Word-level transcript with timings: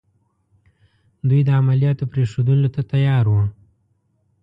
دوی 1.27 1.41
د 1.45 1.49
عملیاتو 1.61 2.03
پرېښودلو 2.11 2.67
ته 2.75 2.81
تیار 2.91 3.25
وو. 3.31 3.43